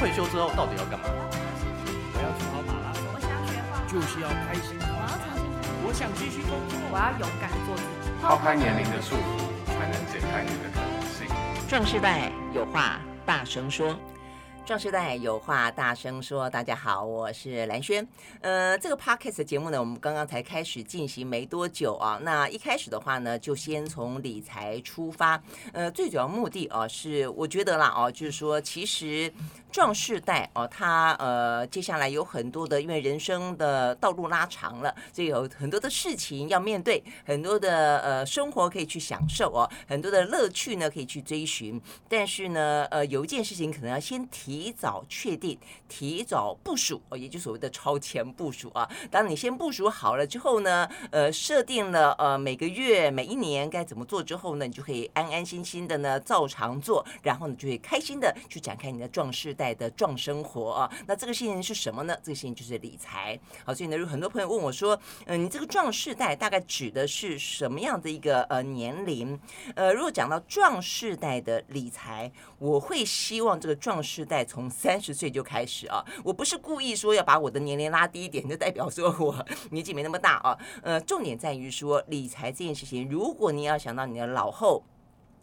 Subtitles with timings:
[0.00, 1.04] 退休之后到底要干嘛？
[1.04, 4.78] 我要去跑马拉松，我想学画画，就是要开心。
[4.80, 5.44] 我要重新，
[5.84, 8.08] 我想继续工作，我要勇敢做自己。
[8.22, 11.28] 抛开年龄的束缚，才能解开你的可能性。
[11.68, 13.94] 壮世代有话大声说。
[14.70, 18.06] 壮士代有话大声说，大家好，我是兰轩。
[18.40, 22.20] 呃，这个 podcast 节目呢，我们刚刚才开始进行没多久啊。
[22.22, 25.42] 那一开始的话呢，就先从理财出发。
[25.72, 29.32] 呃，最主要目的啊，是我觉得啦，哦，就是说，其实。
[29.72, 41.80] 壮世代哦，他呃，接下来有很多的，因为人生的道路拉长了，所以有很多的事情要面对，很多的呃生活可以去享受哦，很多的乐趣呢可以去追寻。
[42.08, 48.86] 但是呢，呃，有一件事情可能要先提提早确定，提早部署哦，也就所谓的超前部署啊。
[49.10, 62.14] 当你先部署好了之后呢，呃，设定了呃每个月、每一年该怎么做之后呢，你就可以安安心心的呢照常做，然后呢就会开心的去展开你的壮世代的壮生活啊，那这个事情是什么呢？
[62.22, 63.40] 这个事情就是理财。
[63.64, 69.40] 好，所以呢，有很多朋友问我说，嗯、你这个壮世代大概指的是什么样的一个呃年龄？
[69.74, 76.04] 呃，如果讲到壮世代的理财，我会希望这个壮世代从三十岁就开始啊。
[76.24, 80.58] 我不是故意说要把我的年龄拉低一点，就代表说我 年纪没那么大啊。
[80.82, 84.82] 呃，重点在于说理财这件事情，如果你要想到你的老后。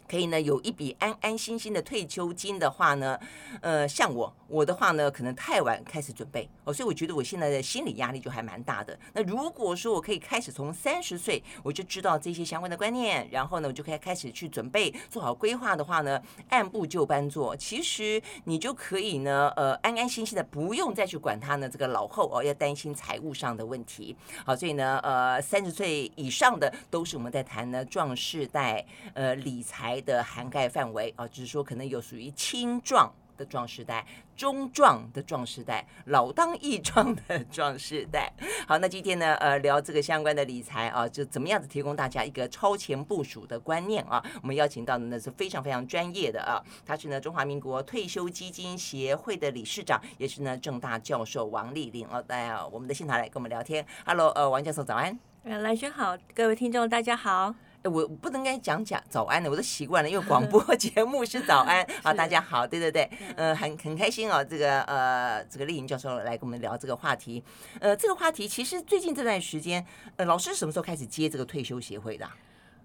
[0.08, 3.20] 可以呢，有一笔安安心心的退休金的话呢，
[3.62, 8.98] 呃，像我我的话呢，可能太晚开始准备哦，所以我觉得我现在的心理压力就还蛮大的。
[9.14, 24.16] 那如果说我可以开始从三十岁我就知道这些相关的观念，然后呢，我就可以开始去准备做好规划的话呢，按部就班做，其实你就可以呢，呃，安安心心的不用再去管他呢这个老后哦要担心财务上的问题。
[24.46, 29.97] 好，所以呢，呃，三十岁以上的都是我们在谈呢壮世代呃理财。
[30.02, 34.04] 的涵盖范围啊，就是说可能有属于青壮的壮时代、
[34.36, 38.34] 中壮的壮时代、老当益壮的壮时代。
[38.67, 44.23] 好，那今天呢，呃，聊这个相关的理财啊，就怎么样子提供大家一个超前部署的观念啊？
[44.42, 53.86] 我们邀请到的呢是非常非常专业的啊，他是呢中华民国退休基金协会的理事长，也是呢正大教授王丽玲哦，来啊，我们的现场来跟我们聊天。
[54.04, 55.17] Hello，呃，王教授早安。
[55.43, 57.67] 呃，兰萱好，各位听众大家好。
[57.87, 67.43] 我不能该讲讲早安的，我都习惯了，因为广播 节目是早安 好，大家好，对对对，呃，很很开心哦，这个呃，这个丽颖教授来跟我们聊这个话题，
[67.80, 69.86] 呃，这个话题其实最近这段时间，
[70.17, 72.36] 呃，老师什么时候开始接这个退休协会的啊？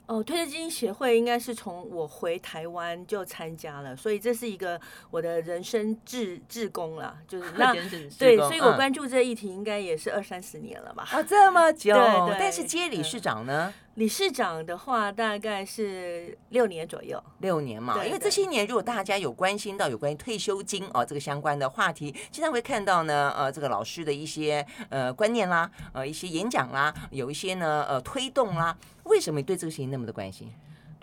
[0.06, 4.78] 哦，退休基金协会应该是从我回台湾就参加了，所以这是一个
[5.10, 7.72] 我的人生志志工了，就是 那
[8.18, 11.06] 对，所以我关注这议题应该也是二三十年了吧？
[11.12, 12.36] 啊，这么久，对对。
[12.38, 13.72] 但是接理事长呢？
[13.96, 18.02] 理事长的话大概是六年左右，六年嘛。
[18.04, 28.76] 因为这些年如果大家有关心到有关于退休金哦这个相关的话题，经常会看到呢呃这个老师的一些呃观念啦，呃一些演讲啦，有一些呢呃推动啦。
[29.04, 30.50] 为什么你对这个事情那么的关心？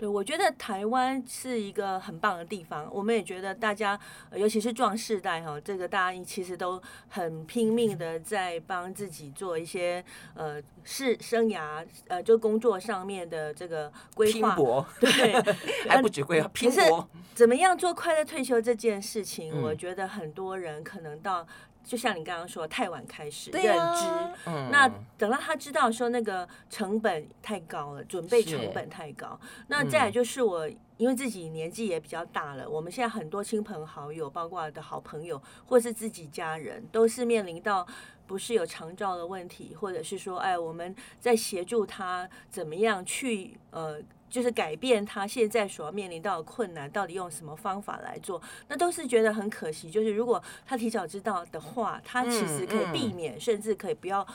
[0.00, 2.88] 对，我觉得台湾是一个很棒的地方。
[2.90, 4.00] 我们也觉得大家，
[4.32, 10.02] 尤其是壮世代哈，这个大家其实都很拼命的在帮自己做一些
[10.32, 14.32] 呃是生涯呃就工作上面的这个规划。
[14.32, 15.34] 拼搏，对
[15.86, 17.06] 还不止规划，拼搏。
[17.34, 21.46] 怎么样做快乐退休这件事情，嗯，我觉得很多人可能到。
[21.82, 29.38] 就像你刚刚说，太晚开始认知，那等到他知道说那个成本太高了，准备成本太高。
[29.66, 30.68] 那再来就是我，
[30.98, 37.86] 因为自己年纪也比较大了，我们现在很多亲朋好友，包括的好朋友或是自己家人，都是面临到
[38.26, 44.00] 不是有长照的问题，或者是说，哎，我们在协助他怎么样去呃。
[44.30, 48.40] 就是改变他现在所要面临到的困难，到底用什么方法来做？
[48.68, 49.90] 那都是觉得很可惜。
[49.90, 54.26] 就是如果他提早知道的话，他其实可以避免，甚至可以不要，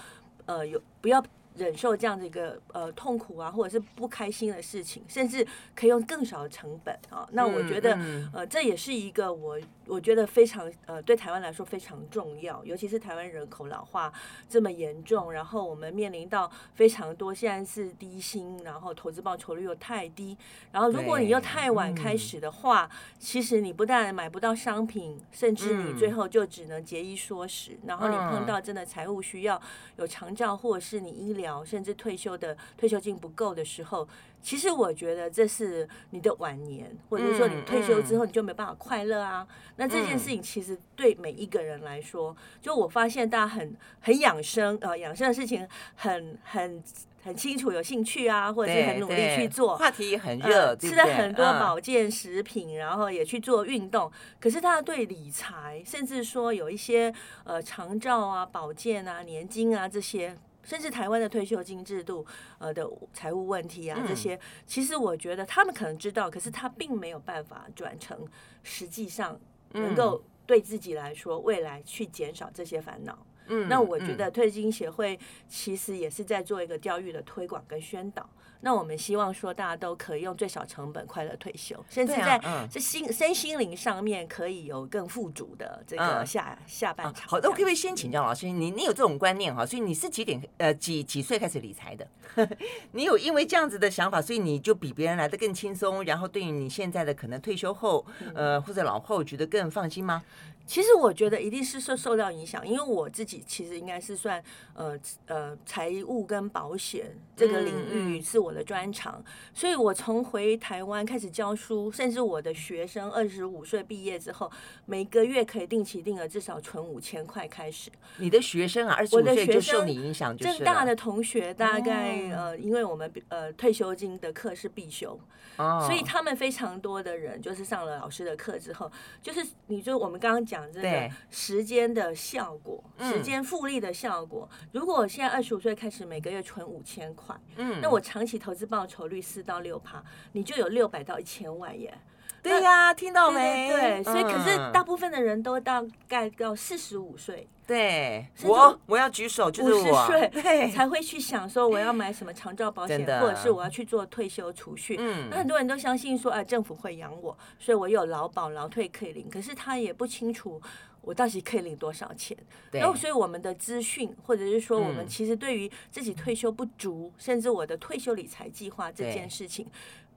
[0.46, 1.24] 呃，有不要。
[1.58, 5.46] 忍受这样的一个呃痛苦啊，或者是不开心的事情，甚至
[5.76, 7.28] 可以用更少的成本啊。
[7.32, 7.98] 那我觉得
[8.34, 14.12] 呃这也是一个我我觉得非常呃对台湾来说非常重要，尤其是台湾人口老化
[14.50, 20.38] 这么严重，然后我们面临到非常多现在是低薪，然后投资报酬率又太低，
[20.74, 29.62] 然后如果你又太晚开始的话，其实你不但买不到商品，甚至你最后就只能节衣缩食，然后你碰到真的财务需要
[29.96, 31.45] 有长照或者是你医疗。
[31.66, 34.08] 甚至退休的退休金不够的时候，
[34.42, 39.48] 其实我觉得这是你的晚年，或者是说你退休之后你就没办法快乐啊。
[39.78, 46.82] 那这件事情其实对每一个人来说，就我发现大家很很养生啊，养生的事情很很
[47.24, 54.12] 很清楚有兴趣啊，或者是很努力去做，话题也很热，呃、吃了很多保健食品，嗯、然后也去做运动。
[54.40, 57.12] 可是他对理财，甚至说有一些
[57.44, 62.26] 呃长照啊、保健啊、年金啊这些，甚至台湾的退休金制度
[62.58, 68.28] 呃的财务问题啊这些，嗯、其实我觉得他们可能知道，可是他并没有办法转成
[68.64, 69.40] 实际上
[69.72, 73.18] 能够对自己来说未来去减少这些烦恼。
[73.48, 78.30] 嗯，那我觉得退金协会其实也是在做一个教育的推广跟宣导。
[78.62, 87.28] 那我们希望说大家都可以用最小成本快乐退休，甚至在这心身心灵上面可以有更富足的这个下下半场。
[87.28, 89.64] 好，的我可不可以先请教老师，你你有这种观念哈？
[89.64, 92.08] 所以你是几点呃几几岁开始理财的？
[92.94, 98.04] 你有因为这样子的想法，所以你就比别人来得更轻松，然后对于你现在的可能退休后
[98.34, 100.24] 呃或者老后觉得更放心吗？
[100.68, 104.98] 其实我觉得一定是受受到影响，因为我自己其实应该是算呃
[105.28, 114.52] 呃财务跟保险这个领域是我的专长，嗯、所以我从回台湾开始教书，甚至我的学生二十五岁毕业之后，
[114.86, 117.92] 每个月可以定期定额至少存五千块开始。
[118.18, 125.20] 你的学生啊，二十五岁就受你影响，就是政大的同学大概、哦、呃，因为我们呃退休金的课是必修，
[125.58, 128.92] 哦、所以他们非常多的人就是上了老师的课之后，
[129.22, 130.55] 就是你就我们刚刚讲。
[130.56, 134.48] 讲这个时间的效果，对时间复利的效果。
[134.62, 141.94] 嗯、如果我现在二十五岁开始每个月存五千块，嗯，那我长期投资报酬率四到六趴，你就有六百到一千万耶。
[142.42, 143.68] 对呀，听到没？
[143.70, 154.96] 对，对，对，所以可是大部分的人都大概到四十五岁，对，我我要举手，就是五十岁对 才会去想说我要买什么长照保险，或者是我要去做退休储蓄。
[155.00, 159.28] 嗯，那很多人都相信说，哎，政府会养我，所以我有劳保、劳退可以领。
[159.30, 160.62] 可是他也不清楚
[161.02, 162.38] 我到底可以领多少钱。
[162.72, 169.66] 然后所以我们的资讯，或者是说我们其实对于自己退休不足，嗯、甚至我的退休理财计划这件事情。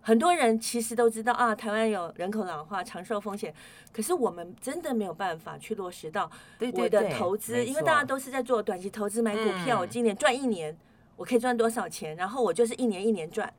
[0.09, 3.55] 很多人其实都知道啊，台湾有人口老化、长寿风险，
[3.93, 6.31] 可是我们真的没有办法去落实到
[6.73, 10.75] 我的投资，因为大家都是在做短期投资买股票，嗯、我今年赚一年，
[11.15, 13.53] 我可以赚多少钱，然后我就是一年一年赚。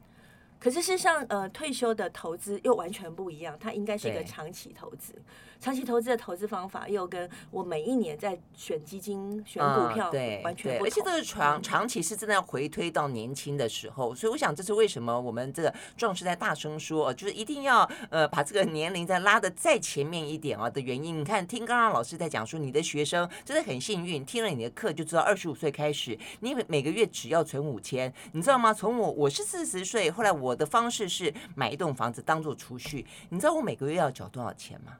[0.59, 5.13] 可是事实上，呃，退休的投资又完全不一样，它应该是一个长期投资。
[5.59, 10.87] 长期投资的投资方法又跟我每一年在选基金、选股票对完全不同。
[10.87, 21.19] 而且这个长长期是真的要回推到年轻的时候，所以我想这是为什么我们这个壮士在大声说，就是一定要呃把这个年龄再拉的再前面一点啊的原因。
[21.19, 28.73] 你看，听刚刚老师在讲说，你的学生真的很幸运，听了你的课就知道二十五岁开始，你每个月只要存五千，你知道吗？
[28.73, 34.93] 从我我是四十岁，后来我的方式是买一栋房子当做储蓄，你知道我每个月要缴多少钱吗？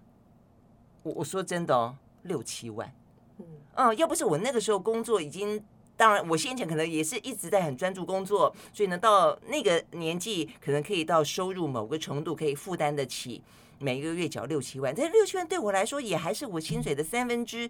[1.10, 2.94] 我我说真的哦，六七万，
[3.74, 5.64] 嗯，要不是我那个时候工作已经，
[5.98, 13.42] 当然我先前可能也是一直在很专注工作，所以呢，到那个年纪可能可以到收入某个程度可以负担得起
[13.80, 17.70] 每个月缴六七万，但六七万对我来说也还是我薪水的三分之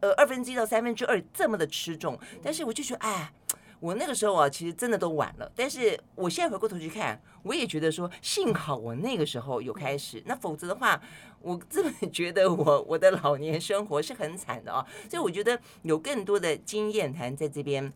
[0.00, 3.32] 呃二分之一到三分之二这么的吃重，但是我就觉得哎。
[3.80, 5.50] 我那个时候啊，其实真的都晚了。
[5.54, 10.22] 但是我现在回过头去看，我也觉得说，幸好我那个时候有开始。
[10.26, 11.00] 那否则的话，
[11.40, 14.86] 我真的 觉得我我的老年生活是很惨的啊。
[15.10, 17.92] 所以我觉得有更多的经验谈在这边。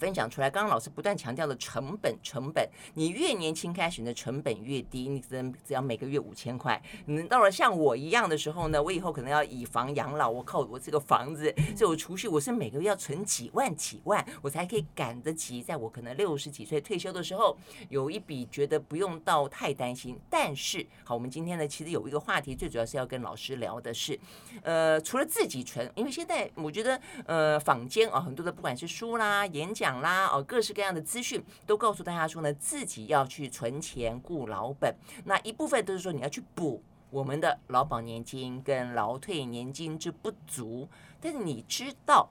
[0.00, 6.82] 分享出来，刚刚老师不断强调的成本，成本，你越年轻开始，你的成本越低，你只能只要每个月五千块。
[7.04, 17.54] 你到了像我一样的时候呢，我以后可能要以房养老，我靠我这个房子，所以我储蓄，我是每个月要存几万几万，我才可以赶得及，在我可能六十几岁退休的时候，
[17.90, 20.18] 有一笔觉得不用到太担心。
[20.30, 24.18] 但是，好，我们今天呢，其实有一个话题，最主要是要跟老师聊的是，
[24.62, 29.89] 呃，除了自己存，因为现在我觉得，呃，坊间啊，很多的不管是书啦、演讲。
[30.00, 34.94] 啦哦，各式各样的资讯都告诉大家说呢，自己要去存钱顾老本。
[35.24, 40.88] 那一部分都是说你要去补我们的劳保年金跟劳退年金之不足。
[41.20, 42.30] 但是你知道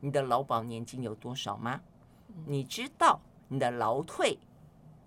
[0.00, 1.80] 你的劳保年金有多少吗？
[2.46, 4.38] 你知道你的劳退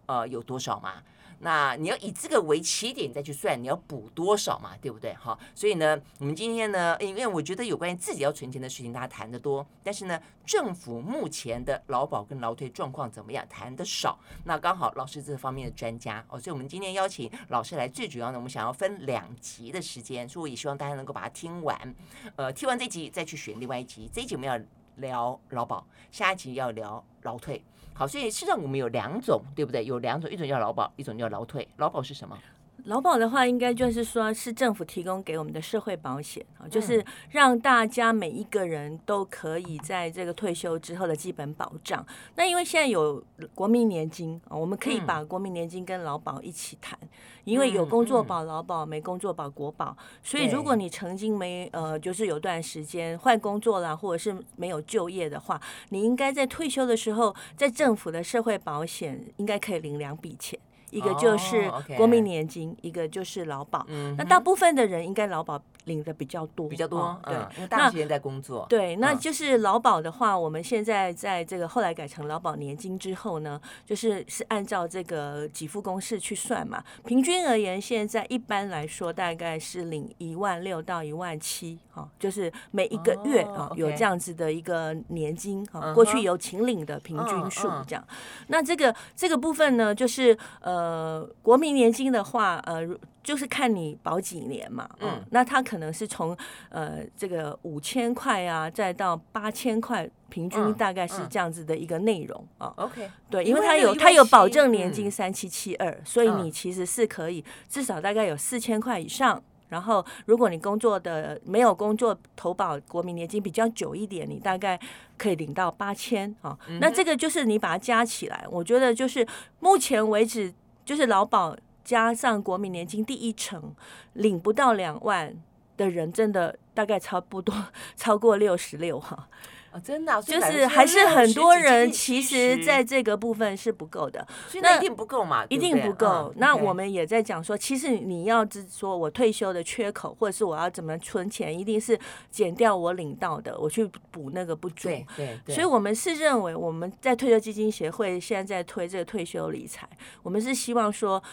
[0.07, 1.03] 呃有多少吗？
[1.43, 5.13] 那你要以这个为起点再去算，你要补多少嘛，对不对？
[5.15, 14.17] 好，所以呢，我们今天呢，因为我觉得有关于自己要存钱的事情，大家谈得多，但是呢，政府目前的劳保跟劳退状况怎么样，谈得少。
[14.45, 21.95] 那刚好老师这方面的专家哦，所以我们今天邀请老师来，最主要呢，我们想要分两集的时间，所以我也希望大家能够把它听完。
[22.37, 24.57] 呃，听完这集再去选另外一集，这一集我们要
[24.95, 27.61] 聊劳保，下一集要聊劳退。
[27.95, 29.85] 好，所以实际上我们有两种，对不对？
[29.85, 31.67] 有两种，一种叫劳保，一种叫劳退。
[31.77, 32.37] 劳保是什么？
[32.85, 42.05] 劳保的话，应该就是说是政府提供给我们的社会保险啊，就是让大家每一个人都可以在这个退休之后的基本保障。
[42.35, 43.23] 那因为现在有
[43.55, 46.99] 国民年金啊，我们可以把国民年金跟劳保一起谈，
[47.45, 49.95] 因为有工作保劳保，没工作保国保。
[50.21, 60.59] 所以如果你曾经没呃，就是有段时间换工作啦，或者是没有就业的话，你应该在退休的时候，在政府的社会保险应该可以领两笔钱。
[60.93, 62.77] 一个就是国民年金，oh.
[62.83, 63.85] 一个就是劳保。
[63.89, 66.99] 嗯，那大部分的人应该劳保领的比较多，比较多。
[66.99, 68.65] 哦、对，嗯、因为大时间在工作。
[68.69, 76.83] 对，那就是劳保的话，我们现在在这个后来改成劳保年金之后呢，就是是按照这个给付公式去算嘛。
[77.05, 83.79] 平均而言，现在一般来说大概是领一万六到一万七，哈，就是每一个月啊、oh.
[83.79, 88.03] 有这样子的一个年金啊，过去有请领的平均数这样。
[88.03, 88.13] Uh.
[88.47, 90.83] 那这个这个部分呢，就是呃。
[90.83, 92.81] 呃，国民年金的话，呃，
[93.23, 96.37] 就是看你保几年嘛，嗯，嗯，那它可能是从
[96.69, 102.73] 呃这个五千块啊，再到八千块，平均大概是这样子的一个内容啊。
[102.75, 109.41] OK，对，因为它有它有保证年金三七七二，所以你其实是可以至少大概有四千块以上。
[109.69, 114.79] 然后，如果你工作的没有工作投保国民年金比较久一点，你大概
[115.17, 116.55] 可以领到八千啊。
[116.79, 119.25] 那这个就是你把它加起来，我觉得就是
[119.61, 120.53] 目前为止。
[120.85, 123.75] 就是劳保加上国民年金第一层，
[124.13, 125.35] 领不到两万
[125.77, 127.53] 的人，真的大概差不多
[127.95, 129.27] 超过六十六哈。
[129.73, 134.23] 哦，真的，就是还是很多人其实在这个部分是不够的，
[134.61, 136.31] 那一定不够嘛，一定不够。
[136.37, 141.99] 那我们也在讲说，其实你要是说我退休的缺口，或者是我要怎么存钱，一定是
[142.29, 144.89] 减掉我领到的，我去补那个不足。
[144.89, 145.55] 对对。
[145.55, 149.89] 所以我们是认为我们在退休基金协会现在在推这个退休理财，
[150.21, 151.23] 我们是希望说。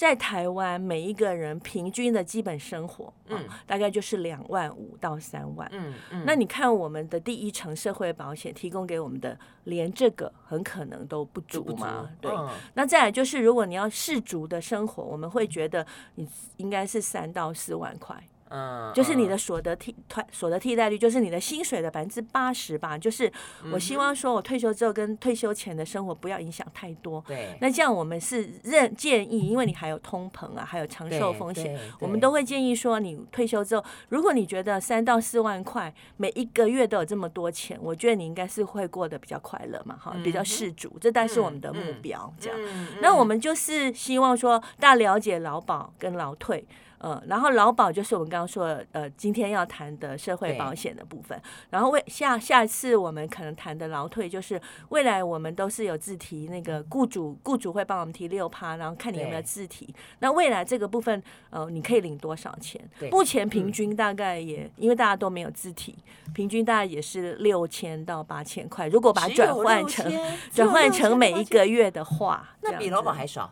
[0.00, 6.24] 在台湾，每一个人平均的基本生活，嗯，大概就是两万五到三万，嗯嗯。
[6.24, 12.32] 那你看我们的第一层社会保险提供给我们的，连这个很可能都不足嘛，对。
[12.72, 16.26] 那再来就是，如果你要适足的生活，我们会觉得你
[16.56, 18.16] 应该是三到四万块。
[18.50, 22.98] 嗯，就是你的所得替退所得替代率，就是你的薪水的百分之八十吧。
[22.98, 23.32] 就是
[23.72, 27.22] 我希望说，我退休之后跟退休前的生活不要影响太多。
[27.26, 42.32] 对，那这样我们是认建议，因为你还有通膨啊，还有长寿风险，我们都会建议说，你退休之后，如果你觉得三到四万块每一个月都有这么多钱，我觉得你应该是会过得比较快乐嘛，哈，比较适足，这但是我们的目标。
[42.40, 42.58] 这样，
[43.00, 46.66] 那我们就是希望说，大家了解劳保跟劳退。
[47.00, 51.40] 呃，然后劳保就是我们刚刚说的，呃，今天要谈的社会保险的部分。
[51.70, 59.94] 然后为下下次我们可能谈的劳退，就是未来我们都是有自提，那个雇主雇主会帮我们提六趴，然后看你有没有自提。
[60.18, 62.80] 那未来这个部分，呃，你可以领多少钱？
[62.98, 65.96] 对目前平均大概也，嗯、因为大家都没有自提，
[66.34, 68.86] 平均大概也是六千到八千块。
[68.88, 70.12] 如果把它转换成
[70.52, 73.50] 转换成每一个月的话，那比劳保还少。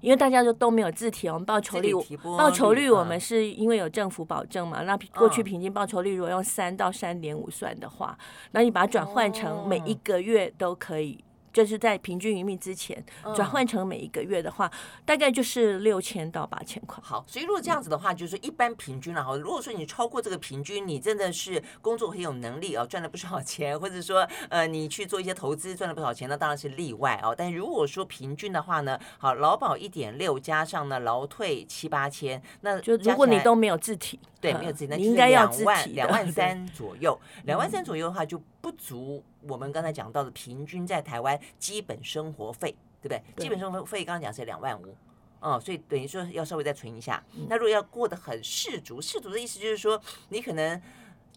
[0.00, 1.92] 因为大家就都没有自提，我们报酬率
[2.38, 8.16] 报酬率我们是因为有政府保证嘛，那过去平均报酬率如果用三到三点五算的话，
[8.52, 11.22] 那你把它转换成每一个月都可以。
[11.56, 13.02] 就是在平均余命之前
[13.34, 17.02] 转换成每一个月的话，嗯、大概就是六千到八千块。
[17.02, 19.34] 好，所以如果这样子的话，就是一般平均了哈。
[19.38, 27.34] 如果说你超过这个平均，你真的是工作很有能力哦，赚了不少钱，或者说呃你去做一些投资赚了不少钱，那当然是例外哦。
[27.34, 39.22] 但如果说平均的话呢，好，劳保一点六加上呢劳退七八千，那就如果你都没有自体，对，没有自体，那你应该要两万两万三左右，两万三左右的话就不足。
[39.48, 43.22] 我们刚才讲到的平均在台湾基本生活费，对不对？
[43.36, 44.92] 对基本生活费刚刚讲是两万五，
[45.38, 47.22] 哦，所以等于说要稍微再存一下。
[47.36, 50.82] 嗯、那如果要过得很适足，适足的意思就是说你可能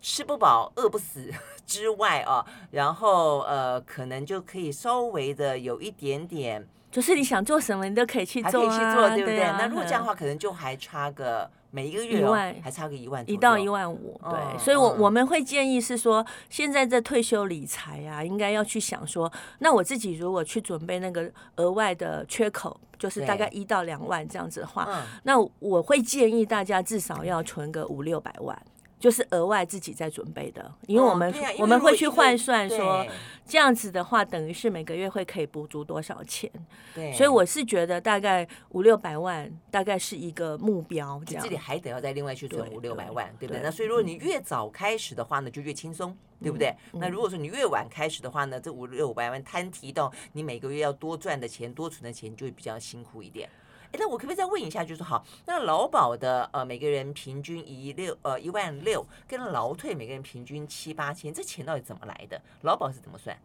[0.02, 1.32] 吃不饱、饿不死
[1.68, 9.36] 之外啊，然后呃，可能就可以稍微的有一点点，就是你想做什么，你都可以去做、啊，可以去做，对不对？
[9.36, 11.48] 对啊、那如果这样的话，可能就还差个。
[11.72, 28.60] 每一个月一万，还差个一万，一到一万五，对，哦、所以我，我我们会建议是说，现在这退休理财啊，应该要去想说，那我自己如果去准备那个额外的缺口，就是大概一到两万这样子的话，嗯、那我会建议大家至少要存个五六百万。
[29.00, 33.06] 就是额外自己在准备的，因为我们、哦啊、我们会去换算说，
[33.46, 36.52] 这样子的话，等于是每个月会可以补足多少钱。
[36.94, 41.22] 对，所以我是觉得大概五六百万，大概是一个目标。
[41.26, 43.62] 这样，这里还得要再另外去存五六百万，对不对？
[43.62, 46.76] 对，那所以如果你越早开始的话呢，就越轻松，对不对？
[46.92, 53.50] 嗯、那如果说你越晚开始的话呢，这五六百万摊提到你每个月要多赚的钱、多存的钱，就会比较辛苦一点。
[53.92, 62.40] 哎，那我可不可以再问一下，就是好，那劳保的呃每个人平均一六呃一万六，跟劳退每个人平均七八千，这钱到底怎么来的？
[62.62, 63.36] 劳保是怎么算？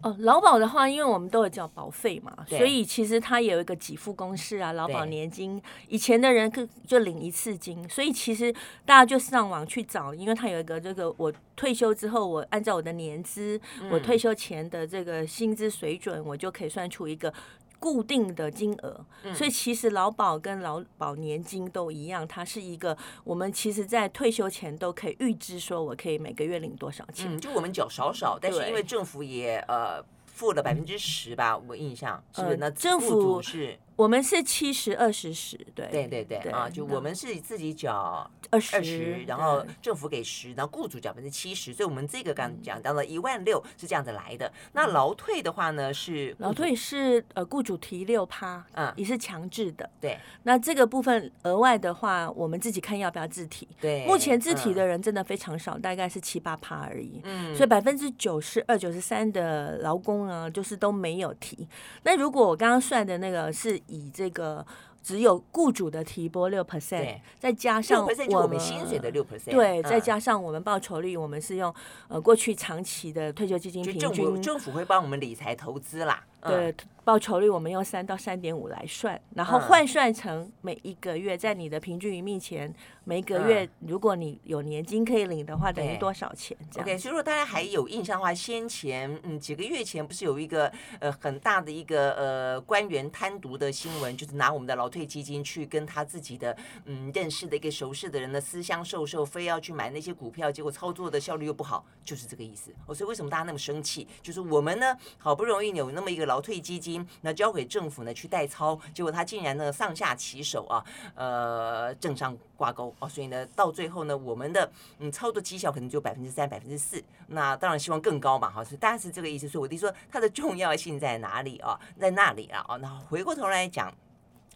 [0.00, 4.72] 哦，劳保的话，因为我们都有缴保费嘛，所以其实它也有一个给付公式啊。
[4.72, 8.52] 劳保年金，以前的人就就领一次金，所以其实
[8.86, 17.34] 大家就上网去找，因为它有一个这个我退休之后，我按照我的年资，嗯、我退休前的这个薪资水准，我就可以算出一个。
[17.78, 19.04] 固定的金额，
[19.34, 27.34] 所以其实劳保跟劳保年金都一样，它是一个我们其实在退休前都可以预知说，我可以每个月领多少钱。
[27.34, 32.56] 嗯，就我们缴少少，但是因为政府也呃付了百分之十吧，我印象是不是？
[32.56, 33.78] 那政府是。
[33.98, 44.52] 我们是七十二十十，对对对对啊，就我们是自己缴二十，然后政府给十，然后雇主缴百分之七十，所以我们这个刚讲到了一万六是这样子来的。
[44.72, 49.90] 那劳退的话呢，是劳退是呃雇主提六趴，嗯，也是强制的。
[50.00, 53.66] 对，那这个部分额外的话，我们自己看要不要自提。
[53.80, 57.20] 对，目前自提的人真的非常少，大概是七八趴而已。
[57.24, 61.66] 嗯，所以百分之九十二、九十三的劳工呢，就是都没有提。
[62.04, 64.64] 那如果我刚刚算的那个是以这个。
[65.00, 71.72] 只有雇主的提拨六 percent，再加上我们薪水的六 percent，对，再加上我们报酬率，我们是用
[72.08, 76.74] 呃过去长期的退休基金平均，政府政府会帮我们理财投资啦，对。
[77.04, 82.70] 报酬率我们用三到三点五来算，然后换算成每一个月在你的平均余命前，
[83.04, 86.54] 每一个月如果你有年金可以领的话，等于多少钱？
[86.70, 86.86] 这样。
[86.86, 96.54] OK，所以如果大家还有印象的话，先前嗯几个月前不是有一个呃很大的一个呃官员贪渎的新闻，就是拿我们的劳退基金去跟他自己的
[96.84, 102.70] 嗯认识的一个熟识的人呢私相授受，非要去买那些股票，结果操作的效率又不好，就是这个意思。
[102.84, 104.06] 哦，所以为什么大家那么生气？
[104.20, 107.04] 就是我们呢好不容易有那么一个劳退基金。
[107.22, 110.84] 那交给政府呢去代操，结果他竟然呢上下其手啊，
[111.16, 114.70] 呃，政商挂钩哦，所以呢到最后呢，我们的
[115.00, 119.48] 嗯操作绩效可能就百分之三、百分之四，那当然希望更高嘛，哈，所以大概是这个意思。
[119.48, 121.80] 所以我弟说它的重要性在哪里啊？
[121.98, 123.92] 在那里啊，那回过头来讲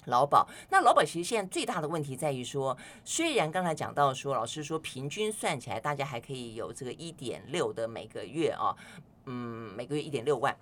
[0.06, 8.74] 劳保，那劳保其实现在最大的问题在于说，虽然刚才讲到说，老师说平均算起来，大家还可以有这个一点六的每个月啊，
[9.26, 10.56] 嗯，每个月一点六万。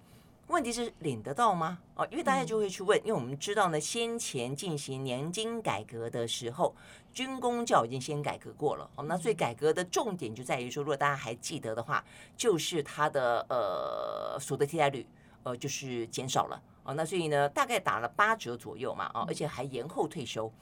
[0.50, 1.78] 问题是领得到吗？
[1.94, 6.74] 哦，因为大家就会去问，因为我们知道呢，先前进行年金改革的时候，
[7.12, 8.90] 军工教已经先改革过了。
[8.96, 12.04] 哦，那所以改革的重点就在于说，如果大家还记得的话，
[12.36, 15.06] 就是它的呃所得替代率
[15.44, 16.60] 呃就是减少了。
[16.82, 19.08] 哦，那所以呢，大概打了八折左右嘛。
[19.14, 20.52] 哦，而且还延后退休。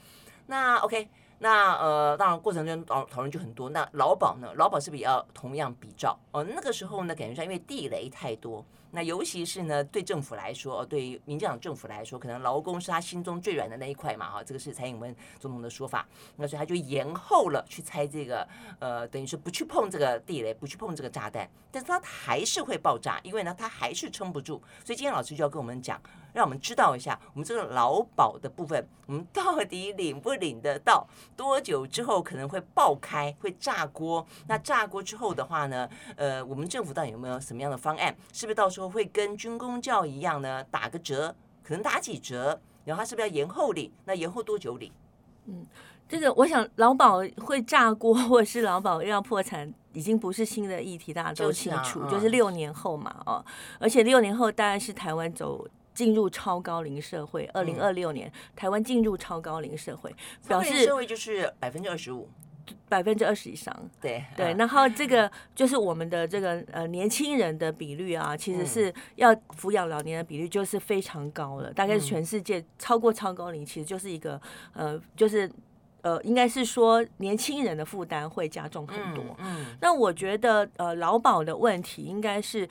[0.48, 3.70] 那 OK，那呃，当然过程中讨讨论就很多。
[3.70, 4.52] 那劳保呢？
[4.56, 6.18] 劳保是不是也要同样比照？
[6.32, 8.62] 哦，那个时候呢，感觉上因为地雷太多。
[8.90, 16.08] 那尤其是呢，对政府来说，对民进党政府来说，可能劳工是他心中最软的那一块嘛，哈，这个是蔡英文总统的说法。
[16.36, 18.48] 那所以他就延后了去拆这个，
[18.78, 24.62] 呃，等于是不去碰这个地雷，不去碰这个炸弹，但是他还是会爆炸，因为呢，他还是撑不住。
[24.84, 26.00] 所以今天老师就要跟我们讲，
[26.32, 31.06] 让我们知道一下，我们这个劳保的部分，我们到底领不领得到？
[31.36, 34.26] 多久之后可能会爆开，会炸锅？
[34.48, 38.16] 那炸锅之后的话呢，呃，我们政府到底有没有什么样的方案？
[38.32, 38.88] 是不是到时候？
[38.88, 43.92] 会跟军工教一样呢，打个折，可能打几折，然后他是不是要延后领？
[44.06, 44.90] 那延后多久领？
[45.44, 45.66] 嗯，
[46.08, 53.44] 这个我想劳保会炸锅，或者是劳保要破产，已经不是新的议题，大家都清楚，就是、啊嗯、就是六年后嘛，哦，
[53.78, 60.14] 而且六年后大概是台湾走进入超高龄社会，二零二六年、嗯、台湾进入超高龄社会，
[60.46, 62.28] 表示社会就是百分之二十五。
[62.86, 74.38] 百分之二十以上，对对，然后这个就是我们的这个呃年轻人的比率啊，其实是要抚养老年的比率就是非常高了，大概是全世界超过超高龄，其实就是一个
[74.74, 75.50] 呃，就是
[76.02, 79.24] 呃，应该是说年轻人的负担会加重很多。
[79.38, 82.68] 嗯，那我觉得呃，劳保的问题应该是。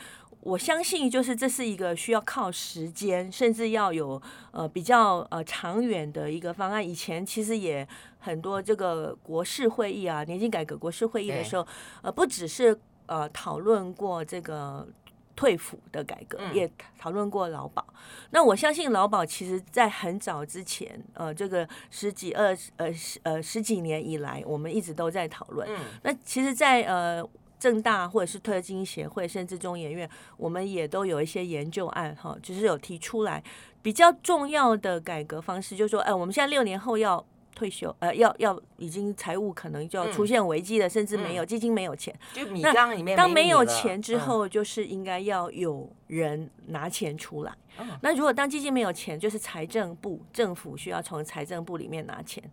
[0.48, 6.88] 我相信，就是这是一个需要靠时间，甚至要有呃比较呃长远的一个方案。
[6.88, 7.86] 以前其实也
[8.18, 11.68] 很多这个国事会议啊，年金改革国事会议的时候，
[12.02, 14.88] 呃，不只是呃讨论过这个
[15.36, 17.86] 退抚的改革，也讨论过劳保。
[18.30, 25.68] 那我相信劳保其实在很早之前，呃，这个十几二十呃十呃十几年以来，我们一直都在讨论。
[26.04, 27.22] 那其实，在呃。
[27.60, 33.44] 政大或者是退休金协会，甚至中研院，我们也都有一些研究案哈，就是有提出来
[33.82, 42.14] 比较重要的改革方式，就是说，哎，我们现在六年后要退休，呃，要要已经财务可能就要出现危机了，嗯、甚至没有、嗯、基金没有钱。
[42.34, 47.52] 就米缸里面没当没有钱之后，就是应该要有人拿钱出来。
[47.80, 52.44] 嗯、那如果当基金没有钱，就是财政部政府需要从财政部里面拿钱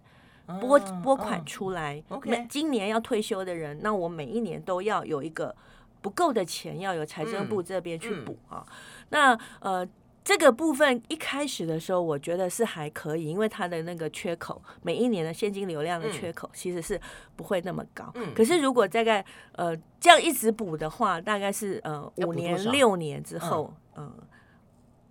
[0.60, 2.02] 拨拨款出来。
[2.22, 5.54] 每、今年要退休的人，那我每一年都要有一个
[6.00, 8.66] 不够的钱，要由财政部这边去补啊。
[9.10, 9.86] 那呃。
[10.26, 16.98] 这个部分一开始的时候，我觉得是还可以，因为它的那个缺口，每一年的现金流量的缺口其实是
[17.36, 18.10] 不会那么高。
[18.14, 24.10] 嗯、可是如果大概呃这样一直补的话，大概是呃五年六年之后，嗯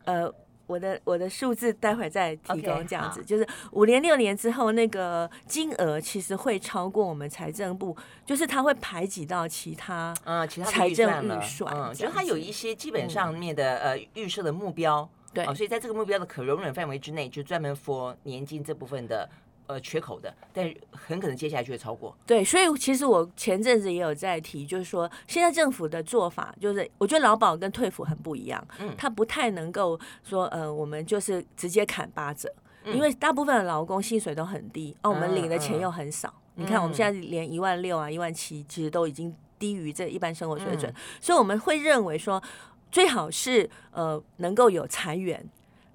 [0.05, 0.23] 呃。
[0.25, 0.33] 呃
[0.73, 19.29] 我的我的数字待会儿再提供，这样子 okay, 就是五年六年之后，那个金额其实会超过我们财政部，就是它会排挤到其他嗯其他财政预算，嗯，就它有一些基本上面的呃预设的目标，对，所以在这个目标的可容忍范围之内，就专门 for 年金这部分的。
[19.65, 22.13] 呃，缺口的，但很可能接下来就会超过。
[22.27, 36.27] 对，所以其实我前阵子也有在提，就是说现在政府的做法，就是我觉得劳保跟退抚很不一样，嗯，他不太能够说，呃，我们就是直接砍八折，嗯、因为大部分的劳工薪水都很低，哦、啊，我们领的钱又很少。
[36.55, 42.43] 嗯、你看我们现在连一万六啊、一万七，其实都已经低于这一般生活水准，嗯、所以我们会认为说，
[42.91, 45.49] 最好是呃能够有裁员，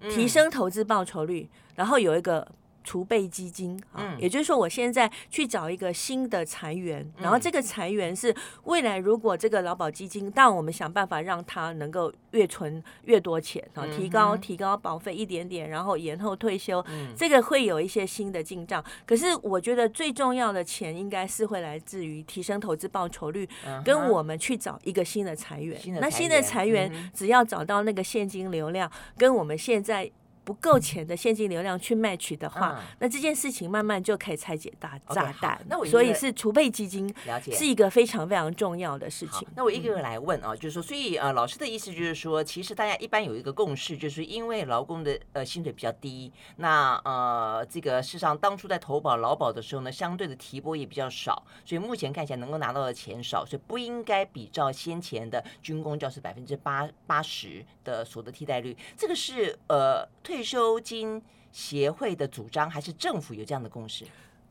[0.08, 2.48] 提升投资报酬率，嗯、然后有一个。
[2.88, 16.82] 储备基金啊，也就是说，我现在去找一个新的财源，然后这个裁员是未来如果这个劳保基金，但我们想办法让它能够越存越多钱啊，提高提高保费一点点，然后延后退休，
[17.14, 18.82] 这个会有一些新的进账。
[19.04, 23.46] 可是我觉得最重要的钱应该是会来自于提升投资报酬率，
[23.84, 25.78] 跟我们去找一个新的财源。
[26.00, 30.10] 那新的裁员只要找到那个现金流量，跟我们现在。
[30.48, 35.58] 不够钱的现金流量去 match 的话，嗯、那这件事情慢慢就可以拆解大炸弹。
[35.58, 39.46] Okay, 那我所以是储备基金了解是一个非常非常重要的事情。
[39.54, 60.37] 那我一个个来问啊，就是说，所以呃，老师的意思就是说，其实大家一般有一个共识，就是因为劳工的呃薪水比较低，那呃这个事实上当初在投保劳保的时候呢，相对的提拨也比较少，所以目前看起来能够拿到的钱少，所以不应该比照先前的军工教师百分之八八十的所得替代率，这个是呃退。
[60.38, 61.20] 退休金
[61.50, 64.04] 协会的主张，还是政府有这样的共识？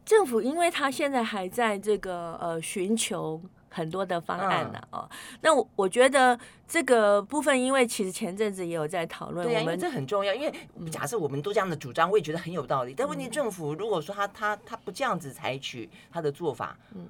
[0.03, 10.53] 政府因为他现在还在这个呃寻求很多的方案呢、啊，哦、嗯，那我我觉得这个部分，因为其实前阵子也有在讨论，对啊、我们这很重要，因为
[10.91, 12.93] 假设我们都这样的主张，我也觉得很有道理。
[12.93, 17.07] 但问题政府如果说他他他不这样子采取他的做法，嗯。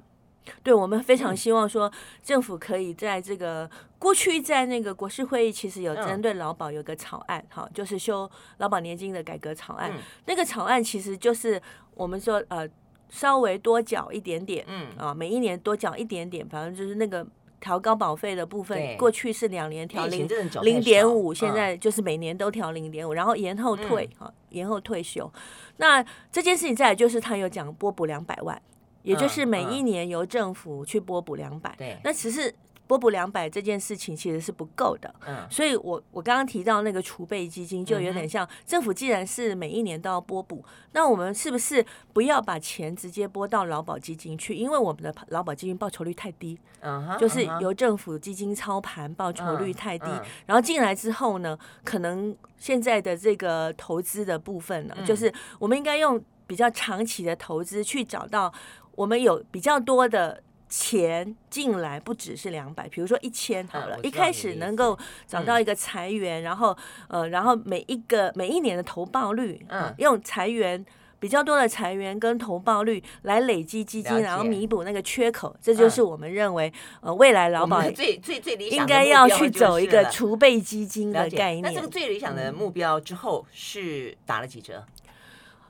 [0.64, 1.92] 对，我们非常希望说，
[2.24, 9.92] 政府可以在这个过去在那个国事会议，其实有针对劳保有个草案，哈，就是修劳保年金的改革草案。
[10.26, 11.62] 那个草案其实就是
[11.94, 12.68] 我们说呃，
[13.10, 17.26] 稍微多缴一点点，嗯啊，每一年多缴一点点，反正就是那个
[17.60, 20.28] 调高保费的部分，过去是两年调零
[20.62, 25.32] 零点五，现在就是每年都调零点五，然后延后退，哈，延后退休。
[25.78, 28.62] 那这件事情再来就是他有讲拨补两百万。
[29.08, 32.54] 也就是每一年由政府去拨补两百，对，那其实
[32.86, 44.56] 拨补两百这件事情其实是不够的，嗯，所以我我刚刚提到那个储备基金就有点像政府，既然是每一年都要拨补，那我们是不是不要把钱直接拨到劳保基金去？
[44.56, 50.06] 因为我们的劳保基金报酬率太低，嗯，就是由政府基金操盘，报酬率太低，
[50.46, 58.54] 然后进来之后呢，可能现在的这个投资的部分呢，就是我们应该用比较长期的投资去找到。
[58.98, 66.76] 我们有比较多的钱进来，不只是两百，比如说一千好了，一开始能够找到一个财源，然后
[67.08, 70.84] 呃，然后每一个每一年的投报率，嗯，用财源
[71.20, 81.62] 比较多的财源跟投报率来累积基金，然后弥补那个缺口，这就是我们认为呃未来劳保最最最理想应该要去走一个储备基金的概念。
[81.62, 84.84] 那这个最理想的目标之后是打了几折？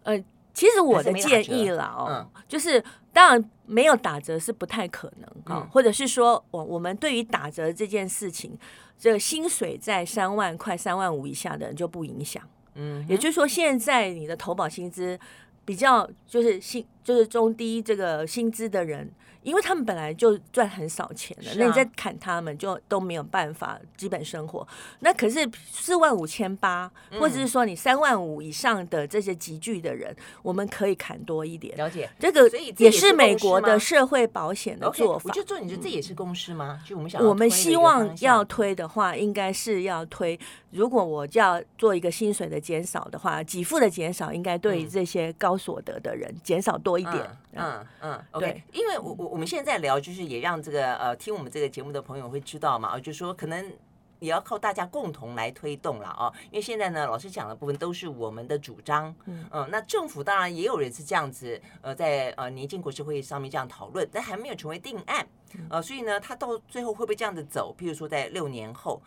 [0.04, 0.24] 呃。
[0.54, 2.84] 其实我的建议了，哦，嗯、就是
[3.18, 8.56] 当然没有打折是不太可能啊，嗯、或者是说我我们对于打折这件事情，
[8.96, 12.44] 这个薪水在三万块、三万五以下的人就不影响。
[12.76, 15.20] 嗯，也就是说，现在你的投保薪资
[15.66, 19.12] 比较就是薪就是中低这个薪资的人。
[19.48, 24.68] 因为他们本来就赚很少钱了，啊、那你再砍他们就都没有办法基本生活。
[25.00, 31.78] 那可是四万五千八，或者是说你三万五以上的这些集聚的人，我们可以砍多一点。
[31.78, 35.30] 了解，这个也是美国的社会保险的做法。
[35.30, 36.82] 我就做，你觉得这也是公司吗？
[36.86, 40.38] 就我们想，我们希望要推的话，应该是要推。
[40.72, 47.16] 如果我要做一个薪水的减少的话，给付的减少应该对这些高所得的人减少多一点。
[47.54, 48.62] 嗯嗯，OK。
[48.74, 53.72] 因为我我我们现在在聊，就是也让这个呃听我们这个节目的朋友会知道嘛，就是说可能
[54.20, 56.34] 也要靠大家共同来推动了啊。
[56.46, 65.28] 因为现在呢，老师讲的部分都是我们的主张，嗯嗯，那政府当然也有人是这样子，呃，在呃年金国事会议上面这样讨论，但还没有成为定案，
[65.70, 67.76] 呃，所以呢，他到最后会不会这样子走？
[67.78, 69.02] 譬如说在六年后。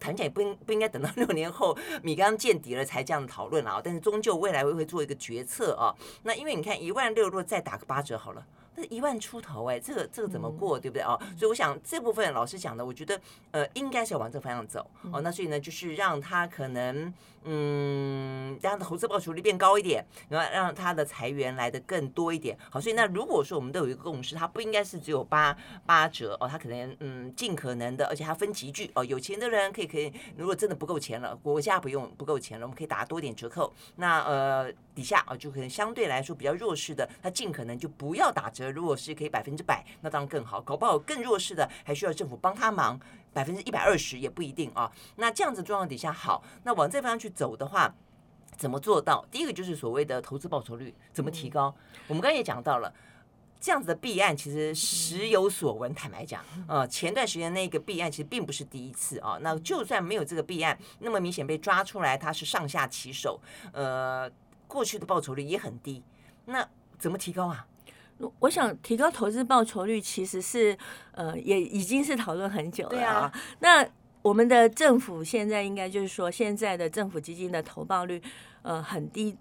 [0.00, 5.94] 谈讲也不应不应该等到 六年后米缸见底了才这样讨论啊，但是终究未来会会做一个决策啊。
[6.24, 8.44] 那因为你看一万六，如果再打个八折好了。
[8.76, 11.18] 那一万出头哎，这个这个怎么过，对不对哦？
[11.38, 15.20] 所以我想这部分老师讲的，我觉得呃应该是要往这个方向走哦。
[15.20, 17.12] 那所以呢，就是让他可能
[17.44, 22.56] 嗯，让投资报酬率变高一点，然后让他的裁员来的更多一点。
[22.70, 33.72] 好，所以那如果说我们都有一个共识，它不应该是只有八八折哦，他可能嗯尽可能的，而且它分级距哦，有钱的人可以可以，如果真的不够钱了，国家不用不够钱了，我们可以打多点折扣。
[33.96, 38.70] 那呃底下啊，就可能相对来说比较弱势的，他尽可能就不要打折。
[38.70, 40.60] 如果是可以百分之百，那当然更好。
[40.60, 42.98] 搞不好更弱势的，还需要政府帮他忙，
[43.32, 44.90] 百分之一百二十也不一定啊。
[45.16, 47.92] 那这样子状况底下，好，那往这方向去走的话，
[48.56, 49.26] 怎么做到？
[49.30, 51.74] 第一个就是所谓的投资报酬率怎么提高？
[51.94, 52.94] 嗯、我们刚才也讲到了，
[53.60, 55.92] 这样子的弊案其实时有所闻。
[55.92, 59.38] 坦白讲，呃，前段时间那个弊案其实并不是第一次啊。
[59.40, 63.40] 那就算没有这个弊案，那么明显被抓出来，他是上下其手，
[63.72, 64.30] 呃，
[64.66, 66.02] 过去的报酬率也很低，
[66.46, 66.66] 那
[66.98, 67.66] 怎么提高啊？
[68.38, 70.78] 我想提高投资报酬率，其实是
[71.12, 73.32] 呃，也已经是讨论很久了啊。
[73.58, 73.84] 那
[74.22, 78.22] 我们的政府现在应该就是说，现在的政府基金的投报率
[78.62, 79.36] 呃很低，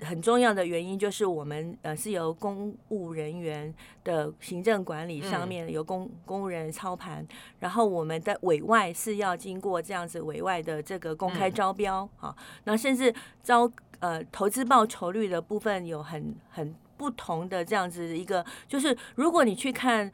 [0.00, 7.26] 很重要的原因就是我们呃是由公务人员的行政管理上面由公公务人员操盘，
[7.60, 16.74] 然后我们的委外是要经过这样子委外的这个公开招标啊，那甚至招呃投资报酬率的部分有很很。
[16.98, 20.10] 不同的这样子一个，就是如果你去看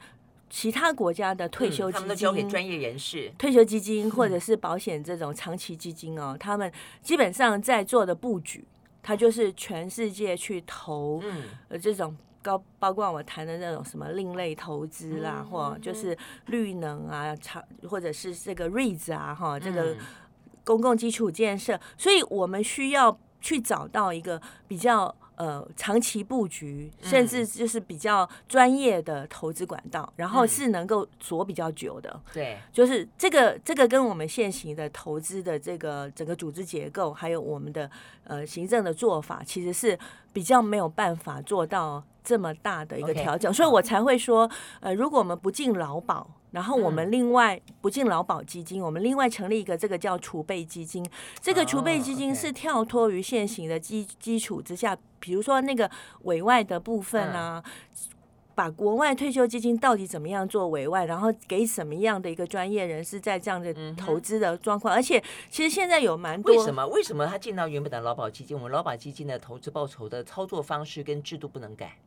[0.51, 3.33] 其他国家的退休基金，他们都交给专业人士。
[3.39, 6.71] 退休基金或者是保险这种长期基金哦，他们
[7.01, 8.63] 基本上在做的布局，
[9.01, 11.23] 它就是全世界去投
[11.69, 19.95] 呃这种高，包括我谈的那种什么另类投资啦，或就是绿能啊，长或者是这个 REITs 啊，哈，这个
[20.63, 25.13] 公共基础建设，所以我们需要去找到一个比较。
[25.37, 32.21] 呃，长期布局，甚至就是比较专业的投资管道，嗯、然后是能够锁比较久的。
[32.33, 37.91] 对，就是这个这个跟我们现行的投资的这个整个组织结构，还有我们的
[38.23, 39.99] 呃行政的做法，其实是
[40.31, 43.55] 比较没有办法做到这么大的一个调整，Okay.
[43.57, 46.25] 所以我才会说，呃，如果我们不进劳保。
[46.55, 51.05] 然后我们另外不进劳保基金，我们另外成立一个这个叫储备基金。
[51.41, 55.91] 这个储备基金是跳脱于现行的基基础之下，比如说那个
[56.21, 57.61] 委外的部分啊，
[58.55, 64.95] 把国外退休基金到底怎么样做委外，然后给什么样的一个专业人士在这样的投资的状况。
[64.95, 71.97] 而且其实现在有蛮多，为什么为什么他进到原本的劳保基金，我们劳保基金的投资报酬的操作方式跟制度不能改？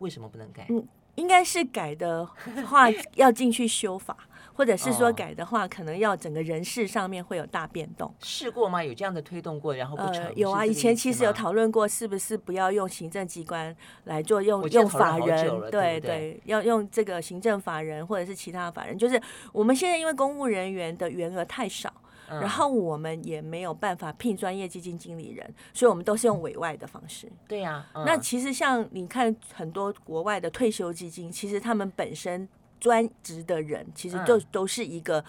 [0.00, 0.66] 为什么不能改？
[0.70, 0.84] 嗯。
[1.16, 2.26] 应该是改的
[2.68, 4.16] 话要进去修法，
[4.54, 8.12] 或者是说改的话，可能要整个人事上面会有大变动。
[8.22, 8.82] 试过吗？
[8.82, 10.24] 有这样的推动过，然后不成？
[10.24, 15.70] 呃，有啊，以前其实有讨论过，是不是不要用行政机关来做，用用法人？
[15.70, 18.96] 对对，要用这个行政法人或者是其他法人。
[18.96, 19.20] 就是
[19.52, 21.92] 我们现在因为公务人员的员额太少。
[22.40, 27.30] 然后我们也没有办法聘专业基金经理人，所以我们都是用委外的方式。
[27.46, 32.48] 对呀，那其实像你看很多国外的退休基金，其实他们本身
[32.80, 35.24] 专职的人，其实就都是一个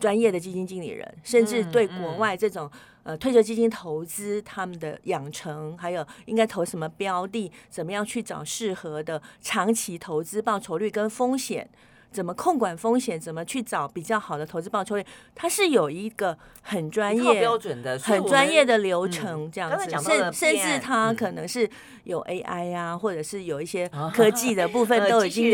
[0.00, 2.70] 专业的基金经理人，甚至对国外这种
[3.04, 11.68] 呃退休基金投资他们的养成，还有应该投什么标的，怎么样去找适合的长期投资报酬率跟风险。
[12.10, 13.20] 怎么控管风险？
[13.20, 15.04] 怎么去找比较好的投资报酬率？
[15.34, 19.84] 它是有一个很专业、标准的、很专业的流程，这样子。
[19.90, 21.68] 嗯、甚甚至它可能是
[22.04, 25.52] 有 AI 啊，嗯、或者是有一些 科技的部分都已经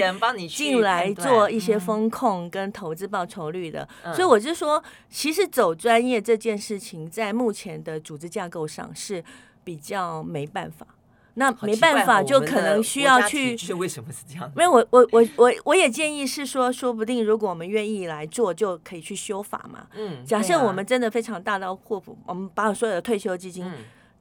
[0.48, 3.88] 进来做一些风控跟投资报酬率的。
[4.04, 9.24] 嗯、所以我就说，其实走专业这件事情，在目前的组织架构上是
[9.64, 10.86] 比较没办法。
[11.34, 13.56] 那没办法，就可能需要去。
[13.56, 14.50] 是为什么是这样？
[14.54, 19.86] 没有，我我我我我也建议是说，说不定如果我们愿意来做，就可以去修法嘛。
[19.94, 23.64] 嗯，假设我们真的非常大刀阔斧，我们把所有的退休基金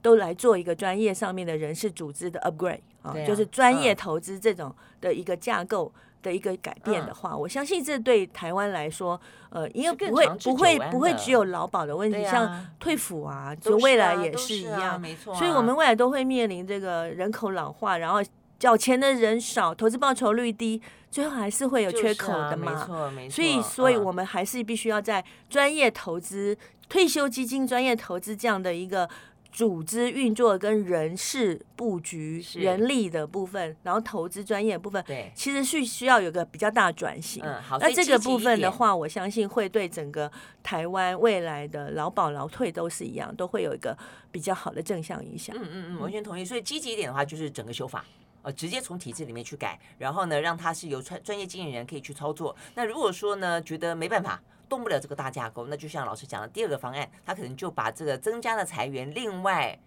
[0.00, 5.92] 都来做一个专业上面的人事组织的 upgrade 啊，就是专业投资这种的一个架构。
[6.22, 15.38] 的一个改变的话，嗯、我相信这对台湾来说，呃，因为不会不会不会只有劳保的问题，啊、像退抚啊，就未来也是一样，啊啊、没错、啊。
[15.38, 18.20] 所以我们未来都会面临这个人口老化，然后
[18.58, 20.80] 缴钱的人少，投资报酬率低，
[21.10, 22.72] 最后还是会有缺口的嘛。
[22.72, 23.34] 啊、没错没错。
[23.34, 29.08] 所以，所以我们还是必须要在专业投资、嗯、退休基金、专业投资这样的一个。
[29.52, 37.44] 组织运作跟人事布局、人力的部分，然后投资专业的部分，对，其实是需要有个比较大转型。
[37.44, 37.78] 嗯，好。
[37.78, 43.96] 那这个部分的话，我相信会对整个台湾未来的劳保劳退都是一样，都会有一个
[44.30, 45.54] 比较好的正向影响。
[45.54, 46.42] 嗯嗯嗯，完全同意。
[46.42, 48.02] 所以积极一点的话，就是整个修法，
[48.40, 52.56] 呃，直接从体制里面去改，然后呢，让它是由专专业经理人可以去操作。
[52.74, 54.40] 那如果说呢，觉得没办法。
[54.72, 59.78] 动不了这个大架构，那就像老师讲的第二个方案，他可能就把这个增加的裁员另外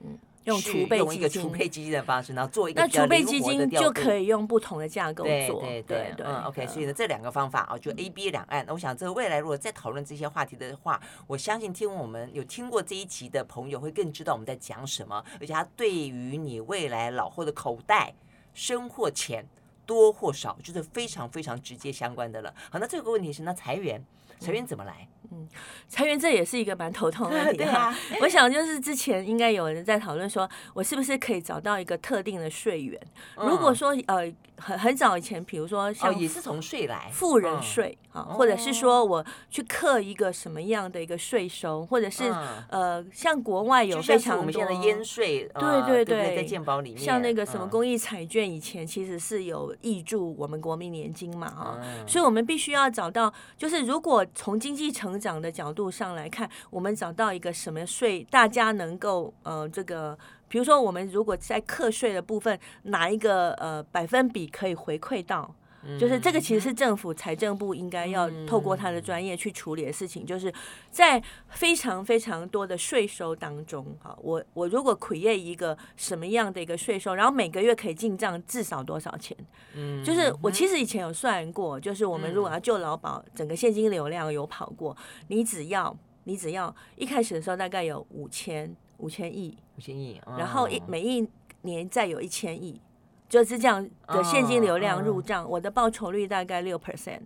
[0.43, 8.63] 用储备用一个储备基金的方式，然后做一个那储备基金就可以用不同的架构做，对对对，对嗯，OK，所以呢这两个方法啊，就 A、B 两岸。
[8.67, 18.13] 那我想这个未来如果再讨论这些话题的话，我相信听我们有听过这一集的朋友会更知道我们在讲什么，而且他对于你未来老后的口袋
[18.53, 19.47] 深或浅
[19.87, 22.53] 多或少，就是非常非常直接相关的了。
[22.69, 23.99] 好，那这个问题是那财源。
[24.39, 25.07] 财源怎么来？
[25.31, 25.47] 嗯，
[25.87, 27.87] 裁员这也是一个蛮头痛的问题 哈。
[27.89, 32.99] 啊、我想就是之前应该有人在讨论说，我是不是可以找到一个特定的税源？
[33.37, 34.31] 嗯、如果说呃。
[34.57, 42.33] 很很早以前，比如说像也是从税来富人税啊，或者是说我去课一个什么样的一个税收，或者是
[42.69, 60.17] 呃，像国外有非常多我们现在的烟税，对对对，在健保里面，像那个什么公益彩券，以前其实是有挹注我们国民年金嘛哈，所以我们必须要找到，就是如果从经济成长的角度上来看，我们找到一个什么税，大家能够呃这个。
[60.47, 65.53] 比如说，我们如果在课税的部分，哪一个呃百分比可以回馈到？
[65.99, 70.25] 就是这个其实是政府财政部应该要透过他的专业去处理的事情。
[70.25, 70.53] 就是
[70.89, 79.35] 在非常非常多的税收当中，哈，我我如果 create 一个什么样的一个税收，然后每个月可以进账至少多少钱？
[79.75, 84.95] 嗯，就是我其实以前有算过，就是我们如果要救劳保，整个现金流量有跑过，
[85.27, 88.75] 你只要你只要一开始的时候大概有五千。
[88.99, 91.27] 五千亿，五千亿，然后一每一
[91.63, 92.79] 年再有一千亿，
[93.27, 97.21] 就是这样的现金流量入账，我的报酬率大概六 percent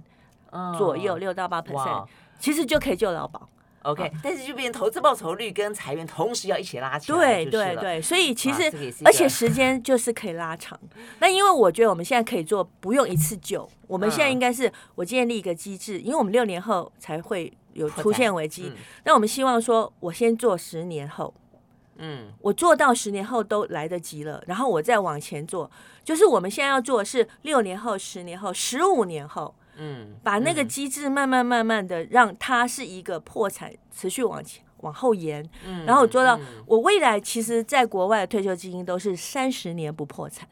[0.77, 2.05] 左右，六到八 percent，
[2.39, 3.47] 其实就可以救劳保。
[3.83, 7.17] OK，但是就变成投资报酬率跟裁员同时要一起拉起来。
[7.17, 8.63] 对对对，所以其实
[9.05, 10.77] 而且时间就是可以拉长。
[11.19, 13.67] 那因为我觉得我们现在可以做，不用一次救。
[13.87, 18.71] 我们现在应该是我建立一个机制，因为我们六年后才会有出现危机。
[19.05, 21.33] 那我们希望说，我先做十年后。
[21.99, 25.69] 嗯，我做到十年后都来得及了，然后我再往前做，
[26.03, 30.65] 就是我们现在要做的是六年后、十年后、十五年后，嗯，把那个。
[30.69, 40.47] 机制慢慢慢慢的让它是一个破产持续往前往后延，嗯，然后我做到我未来其实在国外的退休基金都是三十年不破产。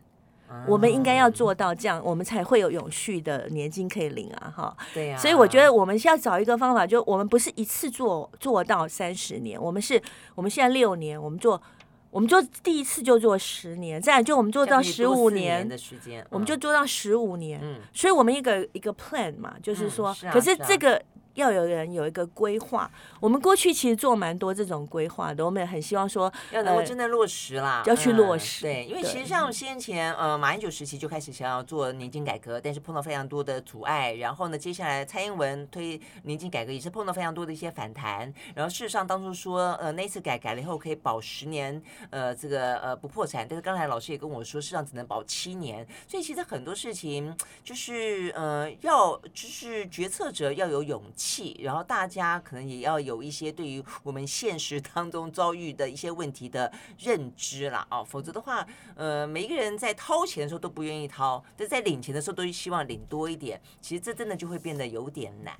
[0.67, 4.53] 我们应该要做到这样，我们才会有永续的年金可以领啊！
[4.55, 5.17] 哈，对呀。
[5.17, 10.01] 所以我觉得我们需要找一个方法，就我们不是一次做做到三十年，我们是
[10.35, 11.61] 我们现在六年，我们做，
[12.09, 17.59] 我们做第一次就做十年，再来就我们做到十五年的时间，我们就做到十五年。
[17.61, 21.01] 嗯，所以我们一个一个 plan 嘛，就是说，可是这个。
[21.37, 28.63] 要有人有一个规划，我们过去其实做蛮多这种规划的，我们也很希望说要能够真的落实啦，要去落实。
[28.63, 34.13] 对，因为其实像先前呃马英九时期就开始想要做年金改革，但是碰到非常多的阻碍。
[34.15, 38.33] 然后呢，接下来蔡英文推年金改革也是碰到非常多的一些反弹。
[38.55, 45.87] 然后事实上当初说呃那次改改了以后可以保十年呃这个呃不破产，但是刚才老师也跟我说，事实上只能保七年。
[46.07, 51.26] 所以其实很多事情就是呃要就是决策者要有勇气。
[51.59, 65.53] 然后大家可能也要有一些对于我们现实当中遭遇的一些问题的认知了啊，否则的话，呃，每一个人在掏钱的时候都不愿意掏，但在领钱的时候都希望领多一点，其实这真的就会变得有点难，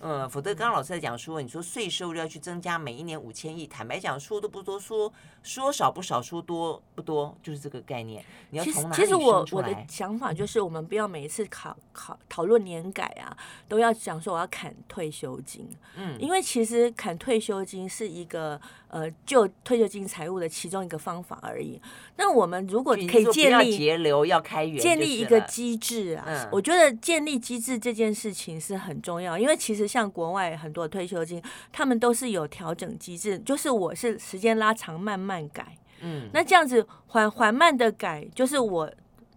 [0.00, 5.12] 嗯，否则刚刚老师在讲说，你说税收要去增加每一年五千亿，坦白讲说都不多说，
[5.44, 8.24] 说少不少，说多不多，就是这个概念。
[8.50, 13.36] 你要从哪里其实我我的想法就是，我们不要每一次考考讨论年改啊，
[13.68, 15.11] 都要讲说我要砍退。
[15.12, 15.68] 退休金。
[15.96, 21.78] 嗯，因为其实砍退休金是一个呃就退休金财务的其中一个方法而已。
[22.16, 29.38] 那我们如果可以建立节流要开源，建立一个机制啊，嗯、我觉得建立机制这件事情是很重要。
[29.38, 35.76] 因为其实像国外很多退休金，他们都是有调整机制，就是我是时间拉长慢慢改。
[36.00, 38.90] 嗯，那这样子缓缓慢的改，就是我。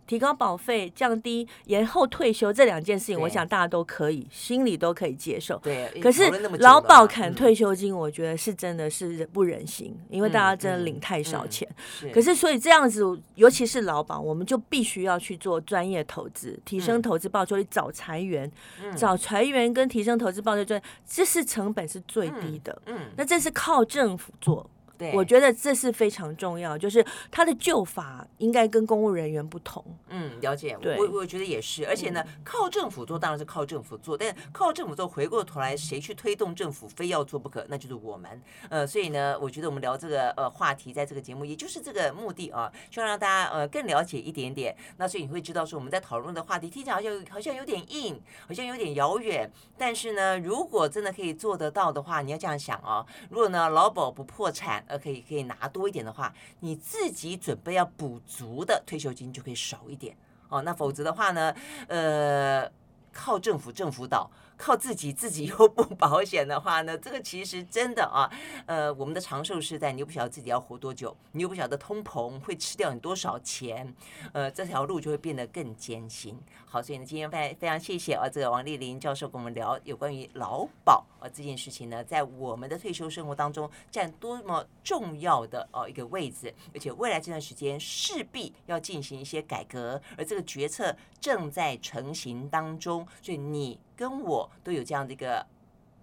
[0.08, 5.58] 提高保费、降低延后退休这两件事情，我想大家都可以心里都可以接受。
[5.60, 6.30] 对，可是
[6.60, 11.68] 劳保砍退休金，我觉得是真的是不忍心，因为大家真的领太少钱。
[12.14, 13.03] 可是所以这样子，
[13.36, 18.51] 尤其是劳保，我们就必须要去做专业投资，提升投资报酬率，找裁员，
[18.95, 22.82] 找裁员跟提升投资报酬率，这是成本是最低的。
[22.86, 24.70] 嗯，那这是靠政府做。
[24.98, 29.84] 对，我觉得这是非常重要，就是他的救法应该跟公务人员不同。
[30.10, 30.78] 嗯，了解。
[30.82, 31.86] 对，我我觉得也是。
[31.88, 37.66] 而且呢，靠政府做当然是靠政府做，但靠政府做回过头来，谁去推动政府非要做不可？
[37.70, 38.41] 那就是我们。
[38.70, 44.76] 呃，所以呢，我觉得我们聊这个呃话题，在这个节目也就是这个目的啊，希望让大家呃更了解一点点。
[44.98, 49.52] 那所以你会知道说我们在讨论的话题听起来好像好像有点硬，好像有点遥远。
[49.78, 54.85] 但是呢，如果真的可以做得到的话，你要这样想啊，如果呢劳保不破产。
[54.88, 60.16] 呃，可以可以拿多一点的话，你自己准备要补足的退休金就可以少一点
[60.50, 60.62] 哦。
[60.62, 61.56] 那否则的话呢，
[61.88, 62.72] 呃，
[63.12, 64.30] 靠政府政府倒。
[64.58, 68.24] 靠自己，自己又不保险的话呢，这个其实真的啊，
[68.66, 73.94] 呃，我们的长寿时代，你又不晓得自己要活多久，你又不晓得通膨会吃掉你多少钱，
[74.32, 76.40] 呃，这条路就会变得更艰辛。
[76.66, 93.80] 好，所以呢，今天非非常谢谢啊，这个王丽玲教授跟我们聊有关于劳保啊这件事情呢，在我们的退休生活当中占多么重要的哦一个位置，而且未来这段时间势必要进行一些改革，而这个决策正在成型当中，所以你。
[93.97, 95.47] 跟我都有这样的一个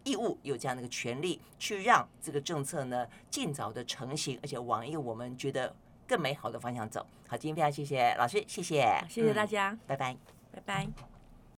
[0.03, 7.07] 义务，有这样的一个权利，去让这个政策呢尽早的成型，而且往一个我们觉得更美好的方向走。
[7.29, 10.17] 好，今天非常谢谢老师，谢谢，谢谢大家，拜拜，
[10.53, 11.12] 拜拜。